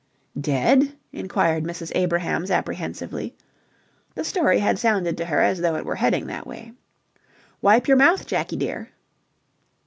"Dead?" 0.49 0.93
inquired 1.13 1.63
Mrs. 1.63 1.91
Abrahams, 1.93 2.49
apprehensively. 2.49 3.35
The 4.15 4.23
story 4.23 4.57
had 4.57 4.79
sounded 4.79 5.15
to 5.17 5.25
her 5.25 5.41
as 5.43 5.61
though 5.61 5.75
it 5.75 5.85
were 5.85 5.97
heading 5.97 6.25
that 6.25 6.47
way. 6.47 6.73
"Wipe 7.61 7.87
your 7.87 7.97
mouth, 7.97 8.25
Jakie 8.25 8.57
dear." 8.57 8.89